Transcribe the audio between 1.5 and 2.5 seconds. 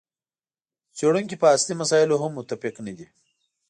اصلي مسایلو هم